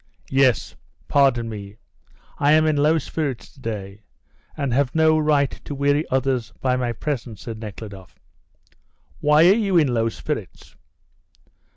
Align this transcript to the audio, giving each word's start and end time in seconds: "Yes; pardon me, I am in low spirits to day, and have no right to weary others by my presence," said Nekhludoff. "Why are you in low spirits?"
"Yes; 0.31 0.75
pardon 1.07 1.47
me, 1.47 1.77
I 2.39 2.53
am 2.53 2.65
in 2.65 2.75
low 2.75 2.97
spirits 2.97 3.51
to 3.53 3.59
day, 3.61 4.01
and 4.57 4.73
have 4.73 4.95
no 4.95 5.15
right 5.19 5.51
to 5.65 5.75
weary 5.75 6.09
others 6.09 6.51
by 6.59 6.75
my 6.75 6.91
presence," 6.91 7.43
said 7.43 7.59
Nekhludoff. 7.59 8.15
"Why 9.19 9.47
are 9.47 9.53
you 9.53 9.77
in 9.77 9.93
low 9.93 10.09
spirits?" 10.09 10.75